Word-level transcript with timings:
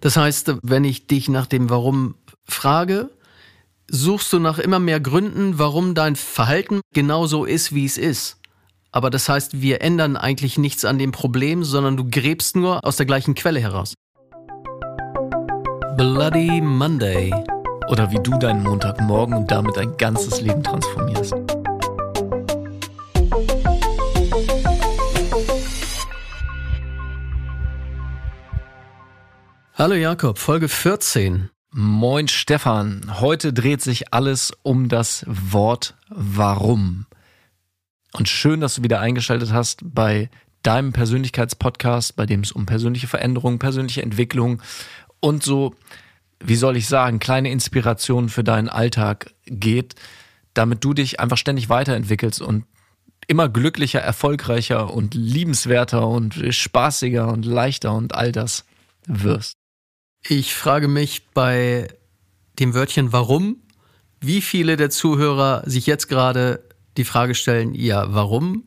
Das 0.00 0.16
heißt, 0.16 0.54
wenn 0.62 0.84
ich 0.84 1.06
dich 1.06 1.28
nach 1.28 1.46
dem 1.46 1.70
Warum 1.70 2.14
frage, 2.44 3.10
suchst 3.90 4.32
du 4.32 4.38
nach 4.38 4.58
immer 4.58 4.78
mehr 4.78 5.00
Gründen, 5.00 5.58
warum 5.58 5.94
dein 5.94 6.16
Verhalten 6.16 6.80
genauso 6.92 7.44
ist, 7.44 7.74
wie 7.74 7.84
es 7.84 7.98
ist. 7.98 8.36
Aber 8.90 9.10
das 9.10 9.28
heißt, 9.28 9.60
wir 9.60 9.82
ändern 9.82 10.16
eigentlich 10.16 10.58
nichts 10.58 10.84
an 10.84 10.98
dem 10.98 11.12
Problem, 11.12 11.62
sondern 11.64 11.96
du 11.96 12.08
gräbst 12.08 12.56
nur 12.56 12.84
aus 12.84 12.96
der 12.96 13.06
gleichen 13.06 13.34
Quelle 13.34 13.60
heraus. 13.60 13.94
Bloody 15.96 16.60
Monday. 16.60 17.34
Oder 17.88 18.10
wie 18.10 18.20
du 18.22 18.38
deinen 18.38 18.62
Montagmorgen 18.62 19.34
und 19.34 19.50
damit 19.50 19.76
dein 19.76 19.96
ganzes 19.96 20.40
Leben 20.40 20.62
transformierst. 20.62 21.34
Hallo 29.88 29.98
Jakob, 29.98 30.36
Folge 30.36 30.68
14. 30.68 31.48
Moin 31.70 32.28
Stefan, 32.28 33.20
heute 33.20 33.54
dreht 33.54 33.80
sich 33.80 34.12
alles 34.12 34.52
um 34.62 34.90
das 34.90 35.24
Wort 35.26 35.96
Warum. 36.10 37.06
Und 38.12 38.28
schön, 38.28 38.60
dass 38.60 38.74
du 38.74 38.82
wieder 38.82 39.00
eingeschaltet 39.00 39.50
hast 39.50 39.80
bei 39.82 40.28
deinem 40.62 40.92
Persönlichkeitspodcast, 40.92 42.16
bei 42.16 42.26
dem 42.26 42.40
es 42.40 42.52
um 42.52 42.66
persönliche 42.66 43.06
Veränderung, 43.06 43.58
persönliche 43.58 44.02
Entwicklung 44.02 44.60
und 45.20 45.42
so, 45.42 45.74
wie 46.38 46.56
soll 46.56 46.76
ich 46.76 46.86
sagen, 46.86 47.18
kleine 47.18 47.50
Inspirationen 47.50 48.28
für 48.28 48.44
deinen 48.44 48.68
Alltag 48.68 49.32
geht, 49.46 49.94
damit 50.52 50.84
du 50.84 50.92
dich 50.92 51.18
einfach 51.18 51.38
ständig 51.38 51.70
weiterentwickelst 51.70 52.42
und 52.42 52.66
immer 53.26 53.48
glücklicher, 53.48 54.00
erfolgreicher 54.00 54.92
und 54.92 55.14
liebenswerter 55.14 56.06
und 56.06 56.34
spaßiger 56.54 57.32
und 57.32 57.46
leichter 57.46 57.94
und 57.94 58.14
all 58.14 58.32
das 58.32 58.66
wirst. 59.06 59.56
Ich 60.22 60.54
frage 60.54 60.88
mich 60.88 61.28
bei 61.32 61.88
dem 62.58 62.74
Wörtchen 62.74 63.12
warum, 63.12 63.56
wie 64.20 64.40
viele 64.40 64.76
der 64.76 64.90
Zuhörer 64.90 65.62
sich 65.66 65.86
jetzt 65.86 66.08
gerade 66.08 66.64
die 66.96 67.04
Frage 67.04 67.34
stellen, 67.34 67.74
ja, 67.74 68.12
warum? 68.12 68.64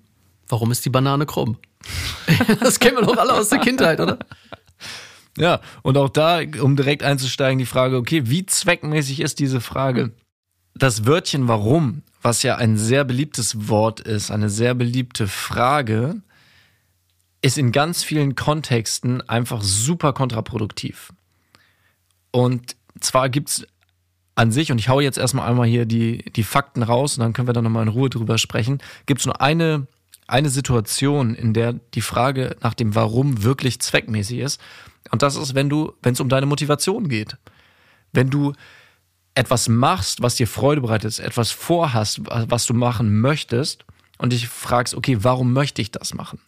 Warum 0.47 0.71
ist 0.71 0.85
die 0.85 0.89
Banane 0.89 1.25
krumm? 1.25 1.57
das 2.59 2.79
kennen 2.79 2.97
wir 2.97 3.03
doch 3.03 3.17
alle 3.17 3.33
aus 3.33 3.49
der 3.49 3.59
Kindheit, 3.59 3.99
oder? 3.99 4.19
Ja, 5.37 5.61
und 5.81 5.97
auch 5.97 6.09
da, 6.09 6.41
um 6.61 6.75
direkt 6.75 7.03
einzusteigen, 7.03 7.59
die 7.59 7.65
Frage, 7.65 7.97
okay, 7.97 8.23
wie 8.25 8.45
zweckmäßig 8.45 9.21
ist 9.21 9.39
diese 9.39 9.61
Frage? 9.61 10.11
Das 10.75 11.05
Wörtchen 11.05 11.47
warum, 11.47 12.03
was 12.21 12.43
ja 12.43 12.55
ein 12.57 12.77
sehr 12.77 13.03
beliebtes 13.03 13.67
Wort 13.67 13.99
ist, 13.99 14.31
eine 14.31 14.49
sehr 14.49 14.73
beliebte 14.73 15.27
Frage, 15.27 16.21
ist 17.41 17.57
in 17.57 17.71
ganz 17.71 18.03
vielen 18.03 18.35
Kontexten 18.35 19.27
einfach 19.27 19.61
super 19.61 20.13
kontraproduktiv. 20.13 21.11
Und 22.31 22.75
zwar 22.99 23.29
gibt 23.29 23.49
es 23.49 23.67
an 24.35 24.51
sich, 24.51 24.71
und 24.71 24.79
ich 24.79 24.89
haue 24.89 25.03
jetzt 25.03 25.17
erstmal 25.17 25.49
einmal 25.49 25.67
hier 25.67 25.85
die, 25.85 26.23
die 26.31 26.43
Fakten 26.43 26.83
raus 26.83 27.17
und 27.17 27.21
dann 27.21 27.33
können 27.33 27.47
wir 27.47 27.53
da 27.53 27.61
nochmal 27.61 27.83
in 27.83 27.89
Ruhe 27.89 28.09
drüber 28.09 28.37
sprechen, 28.37 28.79
gibt 29.05 29.19
es 29.19 29.25
nur 29.25 29.41
eine, 29.41 29.87
eine 30.27 30.49
Situation, 30.49 31.35
in 31.35 31.53
der 31.53 31.73
die 31.73 32.01
Frage 32.01 32.55
nach 32.61 32.73
dem 32.73 32.95
Warum 32.95 33.43
wirklich 33.43 33.81
zweckmäßig 33.81 34.39
ist. 34.39 34.61
Und 35.11 35.21
das 35.21 35.35
ist, 35.35 35.53
wenn 35.53 35.69
du, 35.69 35.93
wenn 36.01 36.13
es 36.13 36.19
um 36.19 36.29
deine 36.29 36.45
Motivation 36.45 37.09
geht. 37.09 37.37
Wenn 38.13 38.29
du 38.29 38.53
etwas 39.35 39.69
machst, 39.69 40.21
was 40.21 40.35
dir 40.35 40.47
Freude 40.47 40.81
bereitet, 40.81 41.19
etwas 41.19 41.51
vorhast, 41.51 42.21
was 42.25 42.65
du 42.65 42.73
machen 42.73 43.19
möchtest, 43.21 43.85
und 44.21 44.33
dich 44.33 44.47
fragst, 44.47 44.93
okay, 44.93 45.17
warum 45.21 45.51
möchte 45.51 45.81
ich 45.81 45.89
das 45.89 46.13
machen? 46.13 46.39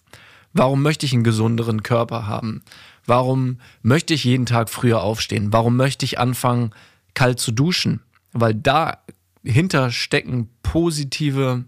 Warum 0.54 0.84
möchte 0.84 1.08
ich 1.08 1.14
einen 1.14 1.24
gesunderen 1.24 1.82
Körper 1.82 2.28
haben? 2.28 2.62
Warum 3.06 3.60
möchte 3.82 4.14
ich 4.14 4.24
jeden 4.24 4.46
Tag 4.46 4.70
früher 4.70 5.02
aufstehen? 5.02 5.52
Warum 5.52 5.76
möchte 5.76 6.06
ich 6.06 6.20
anfangen, 6.20 6.72
kalt 7.14 7.40
zu 7.40 7.52
duschen? 7.52 8.02
Weil 8.32 8.56
dahinter 8.56 9.92
stecken 9.92 10.50
positive 10.64 11.66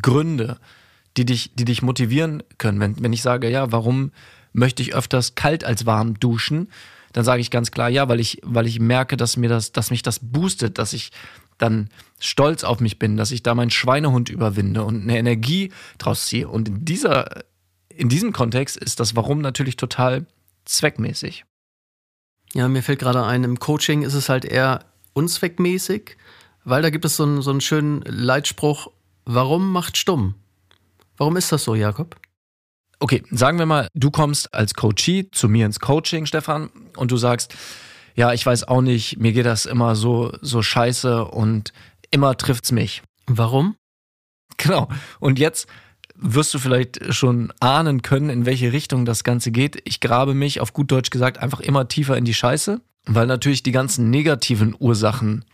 Gründe, 0.00 0.58
die 1.16 1.24
dich, 1.24 1.54
die 1.54 1.64
dich 1.64 1.82
motivieren 1.82 2.42
können. 2.58 2.80
Wenn, 2.80 3.02
wenn 3.02 3.12
ich 3.12 3.22
sage, 3.22 3.50
ja, 3.50 3.72
warum 3.72 4.12
möchte 4.52 4.82
ich 4.82 4.94
öfters 4.94 5.34
kalt 5.34 5.64
als 5.64 5.86
warm 5.86 6.18
duschen, 6.20 6.68
dann 7.12 7.24
sage 7.24 7.40
ich 7.40 7.50
ganz 7.50 7.70
klar, 7.70 7.88
ja, 7.88 8.08
weil 8.08 8.20
ich, 8.20 8.40
weil 8.44 8.66
ich 8.66 8.80
merke, 8.80 9.16
dass 9.16 9.36
mir 9.36 9.48
das, 9.48 9.72
dass 9.72 9.90
mich 9.90 10.02
das 10.02 10.20
boostet, 10.22 10.78
dass 10.78 10.92
ich 10.92 11.10
dann 11.56 11.88
stolz 12.20 12.64
auf 12.64 12.80
mich 12.80 12.98
bin, 12.98 13.16
dass 13.16 13.30
ich 13.30 13.42
da 13.42 13.54
meinen 13.54 13.70
Schweinehund 13.70 14.28
überwinde 14.28 14.84
und 14.84 15.02
eine 15.02 15.18
Energie 15.18 15.72
draus 15.98 16.26
ziehe. 16.26 16.48
Und 16.48 16.68
in 16.68 16.84
dieser 16.84 17.42
in 17.98 18.08
diesem 18.08 18.32
Kontext 18.32 18.76
ist 18.76 19.00
das 19.00 19.16
Warum 19.16 19.40
natürlich 19.40 19.76
total 19.76 20.26
zweckmäßig. 20.64 21.44
Ja, 22.54 22.68
mir 22.68 22.82
fällt 22.82 23.00
gerade 23.00 23.24
ein, 23.24 23.42
im 23.44 23.58
Coaching 23.58 24.02
ist 24.02 24.14
es 24.14 24.28
halt 24.28 24.44
eher 24.44 24.84
unzweckmäßig, 25.14 26.16
weil 26.64 26.80
da 26.80 26.90
gibt 26.90 27.04
es 27.04 27.16
so 27.16 27.24
einen, 27.24 27.42
so 27.42 27.50
einen 27.50 27.60
schönen 27.60 28.02
Leitspruch, 28.02 28.92
warum 29.24 29.72
macht 29.72 29.96
stumm? 29.96 30.36
Warum 31.16 31.36
ist 31.36 31.50
das 31.50 31.64
so, 31.64 31.74
Jakob? 31.74 32.16
Okay, 33.00 33.24
sagen 33.30 33.58
wir 33.58 33.66
mal, 33.66 33.88
du 33.94 34.10
kommst 34.10 34.54
als 34.54 34.74
Coachie 34.74 35.30
zu 35.32 35.48
mir 35.48 35.66
ins 35.66 35.80
Coaching, 35.80 36.26
Stefan, 36.26 36.70
und 36.96 37.10
du 37.10 37.16
sagst, 37.16 37.54
ja, 38.14 38.32
ich 38.32 38.46
weiß 38.46 38.68
auch 38.68 38.80
nicht, 38.80 39.18
mir 39.18 39.32
geht 39.32 39.46
das 39.46 39.66
immer 39.66 39.96
so, 39.96 40.32
so 40.40 40.62
scheiße 40.62 41.24
und 41.24 41.72
immer 42.10 42.36
trifft's 42.36 42.70
mich. 42.70 43.02
Warum? 43.26 43.76
Genau. 44.56 44.88
Und 45.20 45.38
jetzt 45.38 45.68
wirst 46.20 46.52
du 46.52 46.58
vielleicht 46.58 47.14
schon 47.14 47.52
ahnen 47.60 48.02
können, 48.02 48.28
in 48.28 48.44
welche 48.44 48.72
Richtung 48.72 49.04
das 49.04 49.24
Ganze 49.24 49.50
geht. 49.52 49.80
Ich 49.84 50.00
grabe 50.00 50.34
mich, 50.34 50.60
auf 50.60 50.72
gut 50.72 50.90
Deutsch 50.90 51.10
gesagt, 51.10 51.38
einfach 51.38 51.60
immer 51.60 51.88
tiefer 51.88 52.16
in 52.16 52.24
die 52.24 52.34
Scheiße, 52.34 52.80
weil 53.06 53.26
natürlich 53.26 53.62
die 53.62 53.72
ganzen 53.72 54.10
negativen 54.10 54.74
Ursachen 54.78 55.44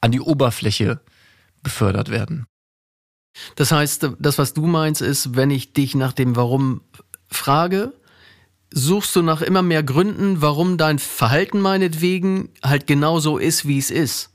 an 0.00 0.12
die 0.12 0.20
Oberfläche 0.20 1.00
befördert 1.62 2.10
werden. 2.10 2.46
Das 3.56 3.72
heißt, 3.72 4.08
das, 4.18 4.38
was 4.38 4.54
du 4.54 4.66
meinst, 4.66 5.02
ist, 5.02 5.36
wenn 5.36 5.50
ich 5.50 5.72
dich 5.72 5.94
nach 5.94 6.12
dem 6.12 6.36
Warum 6.36 6.80
frage, 7.28 7.92
suchst 8.70 9.14
du 9.16 9.22
nach 9.22 9.42
immer 9.42 9.62
mehr 9.62 9.82
Gründen, 9.82 10.40
warum 10.42 10.78
dein 10.78 10.98
Verhalten 10.98 11.60
meinetwegen 11.60 12.50
halt 12.62 12.86
genauso 12.86 13.36
ist, 13.36 13.66
wie 13.66 13.78
es 13.78 13.90
ist. 13.90 14.30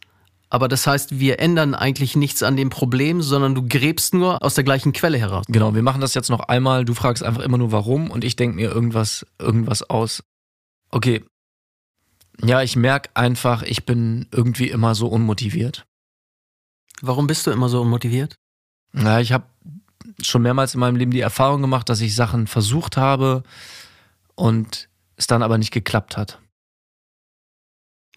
Aber 0.52 0.68
das 0.68 0.86
heißt, 0.86 1.18
wir 1.18 1.40
ändern 1.40 1.74
eigentlich 1.74 2.18
nichts 2.18 2.44
an 2.44 2.58
dem 2.58 2.70
Problem, 2.70 3.22
sondern 3.22 3.56
du 3.56 3.66
gräbst 3.66 4.14
nur 4.14 4.44
aus 4.44 4.54
der 4.54 4.66
gleichen 4.66 4.92
Quelle 4.92 5.18
heraus. 5.18 5.46
Genau, 5.48 5.74
wir 5.74 5.82
machen 5.82 6.02
das 6.02 6.14
jetzt 6.14 6.30
noch 6.30 6.42
einmal. 6.42 6.84
Du 6.84 6.94
fragst 6.94 7.24
einfach 7.24 7.42
immer 7.42 7.58
nur 7.58 7.72
warum 7.72 8.12
und 8.12 8.26
ich 8.26 8.36
denke 8.36 8.58
mir 8.58 8.70
irgendwas, 8.70 9.26
irgendwas 9.40 9.82
aus. 9.90 10.24
Okay. 10.90 11.24
Ja, 12.44 12.62
ich 12.62 12.76
merke 12.76 13.12
einfach, 13.14 13.64
ich 13.64 13.86
bin 13.86 14.28
irgendwie 14.32 14.70
immer 14.70 14.94
so 14.94 15.08
unmotiviert. 15.08 15.86
Warum 17.02 17.28
bist 17.28 17.48
du 17.48 17.52
immer 17.52 17.70
so 17.70 17.82
unmotiviert? 17.82 18.36
Ja, 18.94 19.22
ich 19.22 19.32
habe 19.32 19.46
schon 20.22 20.42
mehrmals 20.42 20.74
in 20.74 20.82
meinem 20.82 20.98
Leben 20.98 21.12
die 21.12 21.22
Erfahrung 21.22 21.62
gemacht, 21.62 21.88
dass 21.88 22.02
ich 22.02 22.14
Sachen 22.14 22.48
versucht 22.48 22.98
habe 22.98 23.44
und 24.36 24.90
es 25.16 25.28
dann 25.28 25.44
aber 25.44 25.58
nicht 25.58 25.72
geklappt 25.72 26.18
hat. 26.18 26.42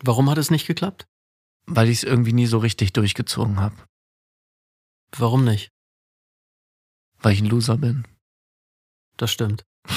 Warum 0.03 0.29
hat 0.29 0.39
es 0.39 0.51
nicht 0.51 0.67
geklappt? 0.67 1.07
Weil 1.67 1.89
ich 1.89 1.99
es 1.99 2.05
irgendwie 2.05 2.33
nie 2.33 2.47
so 2.47 2.59
richtig 2.59 2.93
durchgezogen 2.93 3.61
habe. 3.61 3.77
Warum 5.17 5.45
nicht? 5.45 5.71
Weil 7.21 7.33
ich 7.33 7.41
ein 7.41 7.47
Loser 7.47 7.79
bin. 7.79 8.05
Das 9.17 9.31
stimmt. 9.31 9.65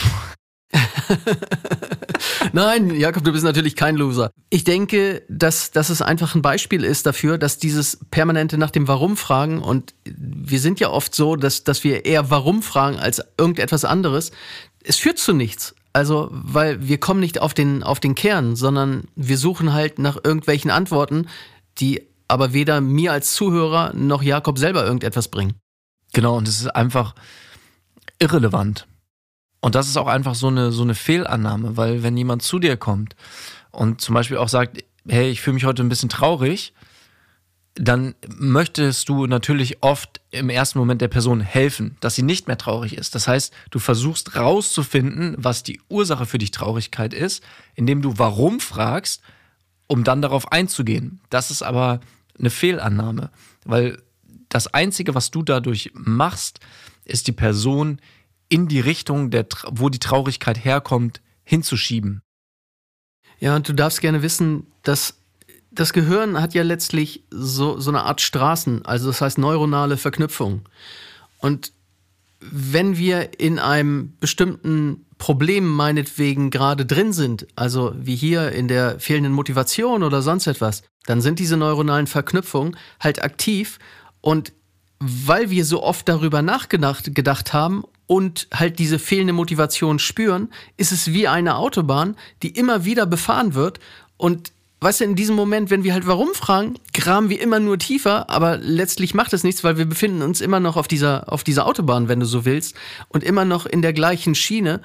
Nein, 2.54 2.96
Jakob, 2.96 3.24
du 3.24 3.32
bist 3.32 3.44
natürlich 3.44 3.76
kein 3.76 3.96
Loser. 3.96 4.32
Ich 4.50 4.64
denke, 4.64 5.24
dass, 5.30 5.72
dass 5.72 5.90
es 5.90 6.02
einfach 6.02 6.36
ein 6.36 6.42
Beispiel 6.42 6.84
ist 6.84 7.06
dafür, 7.06 7.38
dass 7.38 7.58
dieses 7.58 8.00
permanente 8.12 8.58
nach 8.58 8.72
dem 8.72 8.88
Warum 8.88 9.18
fragen 9.18 9.62
und 9.62 9.94
wir 10.06 10.60
sind 10.60 10.80
ja 10.80 10.90
oft 10.90 11.14
so, 11.14 11.36
dass, 11.36 11.64
dass 11.64 11.84
wir 11.84 12.06
eher 12.06 12.30
Warum 12.30 12.62
fragen 12.62 12.98
als 12.98 13.22
irgendetwas 13.38 13.86
anderes. 13.86 14.32
Es 14.84 14.98
führt 14.98 15.20
zu 15.20 15.34
nichts. 15.34 15.76
Also, 15.94 16.30
weil 16.32 16.88
wir 16.88 17.00
kommen 17.00 17.20
nicht 17.20 17.40
auf 17.40 17.54
den, 17.56 17.82
auf 17.82 18.00
den 18.00 18.14
Kern, 18.14 18.56
sondern 18.56 19.08
wir 19.16 19.38
suchen 19.38 19.74
halt 19.74 19.98
nach 19.98 20.18
irgendwelchen 20.24 20.70
Antworten, 20.70 21.28
die 21.80 22.08
aber 22.28 22.54
weder 22.54 22.82
mir 22.82 23.14
als 23.14 23.34
Zuhörer 23.34 23.94
noch 23.94 24.22
Jakob 24.22 24.58
selber 24.58 24.84
irgendetwas 24.84 25.30
bringen. 25.30 25.54
Genau, 26.14 26.38
und 26.38 26.48
es 26.48 26.62
ist 26.62 26.68
einfach 26.68 27.16
irrelevant. 28.20 28.88
Und 29.62 29.76
das 29.76 29.88
ist 29.88 29.98
auch 29.98 30.08
einfach 30.08 30.36
so 30.36 30.48
eine, 30.48 30.72
so 30.72 30.84
eine 30.84 30.96
Fehlannahme, 30.96 31.78
weil 31.78 32.04
wenn 32.04 32.18
jemand 32.18 32.44
zu 32.44 32.60
dir 32.60 32.78
kommt 32.78 33.16
und 33.72 34.02
zum 34.02 34.14
Beispiel 34.14 34.38
auch 34.38 34.50
sagt, 34.50 34.84
hey, 35.08 35.30
ich 35.30 35.42
fühle 35.42 35.56
mich 35.56 35.66
heute 35.66 35.84
ein 35.84 35.90
bisschen 35.90 36.10
traurig, 36.10 36.74
dann 37.76 38.16
möchtest 38.28 39.08
du 39.08 39.28
natürlich 39.28 39.84
oft 39.84 40.22
im 40.32 40.50
ersten 40.50 40.80
Moment 40.80 41.02
der 41.02 41.08
Person 41.08 41.42
helfen, 41.42 41.96
dass 42.00 42.16
sie 42.16 42.24
nicht 42.24 42.48
mehr 42.48 42.58
traurig 42.58 42.98
ist. 42.98 43.14
Das 43.14 43.28
heißt, 43.28 43.54
du 43.70 43.80
versuchst 43.80 44.36
rauszufinden, 44.36 45.36
was 45.38 45.64
die 45.64 45.80
Ursache 45.90 46.26
für 46.26 46.40
die 46.40 46.50
Traurigkeit 46.50 47.14
ist, 47.14 47.44
indem 47.76 48.02
du 48.02 48.18
warum 48.18 48.60
fragst 48.60 49.22
um 49.88 50.04
dann 50.04 50.22
darauf 50.22 50.52
einzugehen. 50.52 51.22
Das 51.30 51.52
ist 51.52 51.64
aber 51.64 52.00
eine 52.38 52.50
Fehlannahme, 52.50 53.32
weil 53.66 54.02
das 54.50 54.74
Einzige, 54.74 55.16
was 55.16 55.32
du 55.32 55.44
dadurch 55.44 55.92
machst, 55.94 56.60
ist 57.06 57.28
die 57.28 57.34
Person 57.34 58.00
in 58.50 58.68
die 58.68 58.80
Richtung, 58.80 59.30
der, 59.30 59.48
wo 59.70 59.90
die 59.90 60.00
Traurigkeit 60.00 60.64
herkommt, 60.64 61.22
hinzuschieben. 61.44 62.22
Ja, 63.40 63.56
und 63.56 63.68
du 63.68 63.74
darfst 63.74 64.02
gerne 64.02 64.22
wissen, 64.22 64.68
dass 64.84 65.16
das 65.72 65.94
Gehirn 65.94 66.42
hat 66.42 66.54
ja 66.54 66.64
letztlich 66.64 67.24
so, 67.30 67.80
so 67.80 67.92
eine 67.92 68.04
Art 68.04 68.22
Straßen, 68.22 68.86
also 68.86 69.08
das 69.08 69.22
heißt 69.22 69.38
neuronale 69.38 69.98
Verknüpfung. 69.98 70.62
Und 71.40 71.72
wenn 72.40 72.98
wir 72.98 73.40
in 73.40 73.60
einem 73.60 74.16
bestimmten 74.20 75.06
Problem 75.18 75.68
meinetwegen 75.68 76.50
gerade 76.50 76.86
drin 76.86 77.14
sind, 77.14 77.48
also 77.56 77.94
wie 77.98 78.16
hier 78.16 78.52
in 78.52 78.68
der 78.68 79.00
fehlenden 79.00 79.34
Motivation 79.34 80.04
oder 80.04 80.22
sonst 80.22 80.48
etwas, 80.48 80.84
dann 81.06 81.22
sind 81.22 81.40
diese 81.40 81.58
neuronalen 81.58 82.08
Verknüpfungen 82.08 82.78
halt 83.00 83.24
aktiv 83.24 83.80
und 84.22 84.54
weil 85.00 85.50
wir 85.50 85.66
so 85.66 85.84
oft 85.84 86.08
darüber 86.10 86.42
nachgedacht 86.42 87.14
gedacht 87.14 87.54
haben 87.54 87.84
und 88.08 88.48
halt 88.54 88.80
diese 88.80 89.00
fehlende 89.00 89.34
Motivation 89.34 90.00
spüren, 90.00 90.50
ist 90.76 90.92
es 90.92 91.14
wie 91.14 91.28
eine 91.28 91.56
Autobahn, 91.56 92.16
die 92.42 92.50
immer 92.50 92.86
wieder 92.86 93.06
befahren 93.06 93.54
wird 93.54 93.80
und 94.18 94.52
weißt 94.82 95.02
du, 95.02 95.06
in 95.06 95.16
diesem 95.16 95.36
Moment, 95.36 95.70
wenn 95.70 95.84
wir 95.84 95.94
halt 95.94 96.08
warum 96.08 96.34
fragen, 96.34 96.76
graben 96.94 97.30
wir 97.30 97.42
immer 97.42 97.60
nur 97.60 97.78
tiefer, 97.80 98.30
aber 98.30 98.58
letztlich 98.58 99.14
macht 99.14 99.34
es 99.34 99.44
nichts, 99.44 99.64
weil 99.64 99.78
wir 99.78 99.86
befinden 99.86 100.22
uns 100.22 100.42
immer 100.42 100.60
noch 100.60 100.78
auf 100.78 100.88
dieser, 100.88 101.32
auf 101.32 101.44
dieser 101.44 101.66
Autobahn, 101.66 102.08
wenn 102.10 102.20
du 102.20 102.26
so 102.26 102.46
willst, 102.46 102.76
und 103.10 103.24
immer 103.24 103.46
noch 103.46 103.66
in 103.66 103.82
der 103.82 103.94
gleichen 103.94 104.36
Schiene. 104.36 104.82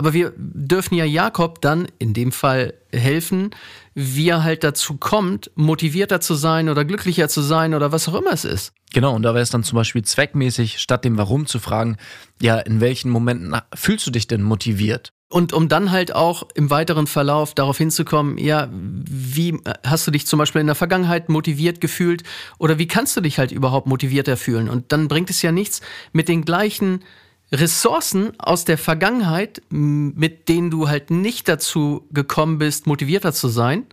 Aber 0.00 0.12
wir 0.12 0.32
dürfen 0.36 0.94
ja 0.94 1.04
Jakob 1.04 1.60
dann 1.60 1.88
in 1.98 2.14
dem 2.14 2.30
Fall 2.30 2.74
helfen, 2.92 3.50
wie 3.94 4.28
er 4.28 4.44
halt 4.44 4.62
dazu 4.62 4.96
kommt, 4.96 5.50
motivierter 5.56 6.20
zu 6.20 6.34
sein 6.34 6.68
oder 6.68 6.84
glücklicher 6.84 7.28
zu 7.28 7.42
sein 7.42 7.74
oder 7.74 7.90
was 7.90 8.08
auch 8.08 8.14
immer 8.14 8.32
es 8.32 8.44
ist. 8.44 8.72
Genau, 8.92 9.14
und 9.14 9.22
da 9.24 9.34
wäre 9.34 9.42
es 9.42 9.50
dann 9.50 9.64
zum 9.64 9.76
Beispiel 9.76 10.02
zweckmäßig, 10.02 10.78
statt 10.78 11.04
dem 11.04 11.18
Warum 11.18 11.46
zu 11.46 11.58
fragen, 11.58 11.96
ja, 12.40 12.58
in 12.58 12.80
welchen 12.80 13.10
Momenten 13.10 13.60
fühlst 13.74 14.06
du 14.06 14.12
dich 14.12 14.28
denn 14.28 14.42
motiviert? 14.42 15.12
Und 15.30 15.52
um 15.52 15.68
dann 15.68 15.90
halt 15.90 16.14
auch 16.14 16.44
im 16.54 16.70
weiteren 16.70 17.06
Verlauf 17.06 17.54
darauf 17.54 17.76
hinzukommen, 17.76 18.38
ja, 18.38 18.68
wie 18.72 19.60
hast 19.84 20.06
du 20.06 20.10
dich 20.10 20.26
zum 20.26 20.38
Beispiel 20.38 20.62
in 20.62 20.66
der 20.66 20.74
Vergangenheit 20.74 21.28
motiviert 21.28 21.82
gefühlt 21.82 22.22
oder 22.58 22.78
wie 22.78 22.88
kannst 22.88 23.14
du 23.14 23.20
dich 23.20 23.38
halt 23.38 23.52
überhaupt 23.52 23.86
motivierter 23.86 24.38
fühlen? 24.38 24.70
Und 24.70 24.90
dann 24.90 25.06
bringt 25.06 25.28
es 25.28 25.42
ja 25.42 25.52
nichts, 25.52 25.82
mit 26.12 26.28
den 26.28 26.46
gleichen 26.46 27.04
Ressourcen 27.52 28.38
aus 28.38 28.64
der 28.64 28.78
Vergangenheit, 28.78 29.60
mit 29.68 30.48
denen 30.48 30.70
du 30.70 30.88
halt 30.88 31.10
nicht 31.10 31.46
dazu 31.46 32.06
gekommen 32.10 32.58
bist, 32.58 32.86
motivierter 32.86 33.34
zu 33.34 33.48
sein, 33.48 33.86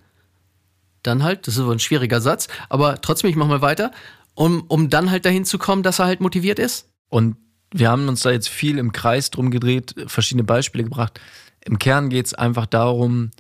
dann 1.04 1.24
halt, 1.24 1.48
das 1.48 1.58
ist 1.58 1.64
ein 1.64 1.80
schwieriger 1.80 2.22
Satz, 2.22 2.48
aber 2.70 3.02
trotzdem, 3.02 3.30
ich 3.30 3.36
mach 3.36 3.48
mal 3.48 3.62
weiter, 3.62 3.92
um, 4.36 4.64
um 4.68 4.90
dann 4.90 5.12
halt 5.12 5.26
dahin 5.26 5.46
zu 5.46 5.58
kommen, 5.58 5.84
dass 5.84 6.00
er 6.00 6.06
halt 6.06 6.22
motiviert 6.22 6.60
ist. 6.60 6.90
Und 7.10 7.38
wir 7.78 7.90
haben 7.90 8.08
uns 8.08 8.22
da 8.22 8.32
jetzt 8.32 8.48
viel 8.48 8.78
im 8.78 8.94
Kreis 8.94 9.32
drum 9.32 9.52
gedreht, 9.52 9.96
verschiedene 10.08 10.46
Beispiele 10.46 10.86
gebracht. 10.86 11.20
Im 11.60 11.78
Kern 11.78 12.10
geht 12.10 12.28
es 12.28 12.34
einfach 12.34 12.68
darum, 12.68 13.32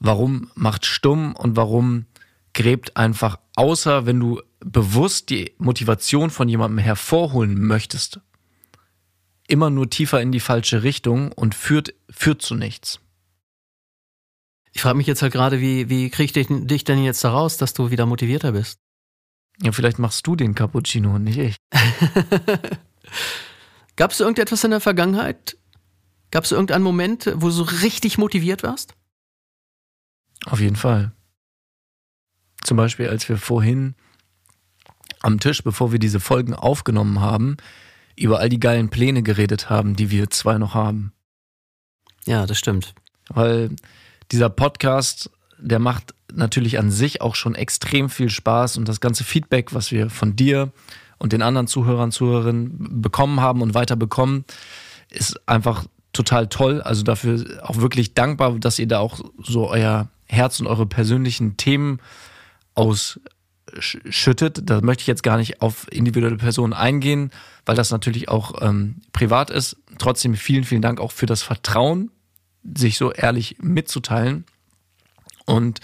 warum 0.00 0.50
macht 0.54 0.86
stumm 0.86 1.36
und 1.36 1.54
warum 1.56 2.06
gräbt 2.54 2.96
einfach, 2.96 3.38
außer 3.56 4.06
wenn 4.06 4.18
du 4.18 4.40
bewusst 4.60 5.28
die 5.28 5.52
Motivation 5.58 6.30
von 6.30 6.48
jemandem 6.48 6.78
hervorholen 6.78 7.60
möchtest, 7.60 8.20
immer 9.48 9.68
nur 9.68 9.90
tiefer 9.90 10.22
in 10.22 10.32
die 10.32 10.40
falsche 10.40 10.82
Richtung 10.82 11.30
und 11.32 11.54
führt, 11.54 11.92
führt 12.08 12.40
zu 12.40 12.54
nichts. 12.54 13.00
Ich 14.72 14.80
frage 14.80 14.96
mich 14.96 15.06
jetzt 15.06 15.20
halt 15.20 15.32
gerade, 15.34 15.60
wie, 15.60 15.90
wie 15.90 16.08
kriege 16.08 16.40
ich 16.40 16.48
dich 16.48 16.84
denn 16.84 17.04
jetzt 17.04 17.22
da 17.22 17.32
raus, 17.32 17.58
dass 17.58 17.74
du 17.74 17.90
wieder 17.90 18.06
motivierter 18.06 18.52
bist? 18.52 18.78
Ja, 19.60 19.72
vielleicht 19.72 19.98
machst 19.98 20.26
du 20.26 20.36
den 20.36 20.54
Cappuccino 20.54 21.16
und 21.16 21.24
nicht 21.24 21.38
ich. 21.38 21.56
Gab 23.98 24.12
es 24.12 24.20
irgendetwas 24.20 24.62
in 24.62 24.70
der 24.70 24.80
Vergangenheit? 24.80 25.58
Gab 26.30 26.44
es 26.44 26.52
irgendeinen 26.52 26.84
Moment, 26.84 27.32
wo 27.34 27.46
du 27.46 27.50
so 27.50 27.64
richtig 27.64 28.16
motiviert 28.16 28.62
warst? 28.62 28.94
Auf 30.46 30.60
jeden 30.60 30.76
Fall. 30.76 31.10
Zum 32.62 32.76
Beispiel, 32.76 33.08
als 33.08 33.28
wir 33.28 33.38
vorhin 33.38 33.96
am 35.18 35.40
Tisch, 35.40 35.64
bevor 35.64 35.90
wir 35.90 35.98
diese 35.98 36.20
Folgen 36.20 36.54
aufgenommen 36.54 37.20
haben, 37.20 37.56
über 38.14 38.38
all 38.38 38.48
die 38.48 38.60
geilen 38.60 38.88
Pläne 38.88 39.24
geredet 39.24 39.68
haben, 39.68 39.96
die 39.96 40.12
wir 40.12 40.30
zwei 40.30 40.58
noch 40.58 40.74
haben. 40.74 41.12
Ja, 42.24 42.46
das 42.46 42.56
stimmt. 42.56 42.94
Weil 43.28 43.74
dieser 44.30 44.48
Podcast, 44.48 45.28
der 45.58 45.80
macht 45.80 46.14
natürlich 46.32 46.78
an 46.78 46.92
sich 46.92 47.20
auch 47.20 47.34
schon 47.34 47.56
extrem 47.56 48.10
viel 48.10 48.30
Spaß 48.30 48.76
und 48.76 48.86
das 48.86 49.00
ganze 49.00 49.24
Feedback, 49.24 49.74
was 49.74 49.90
wir 49.90 50.08
von 50.08 50.36
dir 50.36 50.72
und 51.18 51.32
den 51.32 51.42
anderen 51.42 51.66
Zuhörern, 51.66 52.12
Zuhörerinnen 52.12 53.02
bekommen 53.02 53.40
haben 53.40 53.62
und 53.62 53.74
weiter 53.74 53.96
bekommen, 53.96 54.44
ist 55.10 55.48
einfach 55.48 55.84
total 56.12 56.48
toll. 56.48 56.80
Also 56.80 57.02
dafür 57.02 57.60
auch 57.62 57.76
wirklich 57.78 58.14
dankbar, 58.14 58.58
dass 58.58 58.78
ihr 58.78 58.86
da 58.86 58.98
auch 58.98 59.20
so 59.38 59.68
euer 59.68 60.08
Herz 60.26 60.60
und 60.60 60.66
eure 60.66 60.86
persönlichen 60.86 61.56
Themen 61.56 62.00
ausschüttet. 62.74 64.60
Da 64.64 64.80
möchte 64.80 65.02
ich 65.02 65.06
jetzt 65.06 65.22
gar 65.22 65.38
nicht 65.38 65.62
auf 65.62 65.86
individuelle 65.90 66.36
Personen 66.36 66.72
eingehen, 66.72 67.30
weil 67.66 67.76
das 67.76 67.90
natürlich 67.90 68.28
auch 68.28 68.62
ähm, 68.62 68.96
privat 69.12 69.50
ist. 69.50 69.76
Trotzdem 69.98 70.34
vielen, 70.34 70.64
vielen 70.64 70.82
Dank 70.82 71.00
auch 71.00 71.12
für 71.12 71.26
das 71.26 71.42
Vertrauen, 71.42 72.10
sich 72.76 72.98
so 72.98 73.12
ehrlich 73.12 73.56
mitzuteilen. 73.60 74.44
Und 75.46 75.80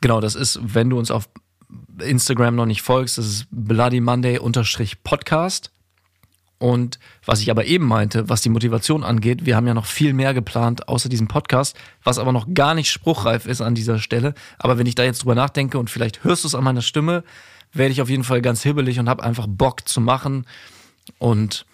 genau, 0.00 0.20
das 0.20 0.34
ist, 0.34 0.58
wenn 0.62 0.90
du 0.90 0.98
uns 0.98 1.10
auf 1.10 1.28
Instagram 1.98 2.56
noch 2.56 2.66
nicht 2.66 2.82
folgst, 2.82 3.18
das 3.18 3.26
ist 3.26 3.46
Bloody 3.50 4.00
Monday 4.00 4.38
Podcast. 5.02 5.70
Und 6.58 6.98
was 7.26 7.40
ich 7.40 7.50
aber 7.50 7.66
eben 7.66 7.84
meinte, 7.84 8.28
was 8.28 8.40
die 8.40 8.48
Motivation 8.48 9.04
angeht, 9.04 9.44
wir 9.44 9.56
haben 9.56 9.66
ja 9.66 9.74
noch 9.74 9.86
viel 9.86 10.12
mehr 10.12 10.32
geplant 10.32 10.88
außer 10.88 11.08
diesem 11.08 11.28
Podcast, 11.28 11.76
was 12.02 12.18
aber 12.18 12.32
noch 12.32 12.54
gar 12.54 12.74
nicht 12.74 12.90
spruchreif 12.90 13.46
ist 13.46 13.60
an 13.60 13.74
dieser 13.74 13.98
Stelle. 13.98 14.34
Aber 14.58 14.78
wenn 14.78 14.86
ich 14.86 14.94
da 14.94 15.04
jetzt 15.04 15.22
drüber 15.22 15.34
nachdenke 15.34 15.78
und 15.78 15.90
vielleicht 15.90 16.24
hörst 16.24 16.44
du 16.44 16.48
es 16.48 16.54
an 16.54 16.64
meiner 16.64 16.82
Stimme, 16.82 17.24
werde 17.72 17.92
ich 17.92 18.00
auf 18.00 18.08
jeden 18.08 18.24
Fall 18.24 18.40
ganz 18.40 18.62
hibbelig 18.62 18.98
und 18.98 19.08
habe 19.08 19.22
einfach 19.22 19.46
Bock 19.48 19.86
zu 19.88 20.00
machen 20.00 20.46
und 21.18 21.66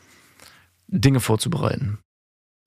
Dinge 0.88 1.20
vorzubereiten. 1.20 1.98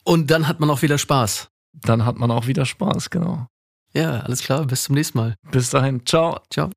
Und 0.06 0.32
dann 0.32 0.48
hat 0.48 0.60
man 0.60 0.70
auch 0.70 0.82
wieder 0.82 0.98
Spaß. 0.98 1.50
Dann 1.74 2.06
hat 2.06 2.18
man 2.18 2.32
auch 2.32 2.48
wieder 2.48 2.66
Spaß, 2.66 3.10
genau. 3.10 3.48
Ja, 3.94 4.22
alles 4.22 4.42
klar. 4.42 4.66
Bis 4.66 4.84
zum 4.84 4.96
nächsten 4.96 5.18
Mal. 5.18 5.36
Bis 5.52 5.70
dahin. 5.70 6.06
Ciao. 6.06 6.40
Ciao. 6.50 6.70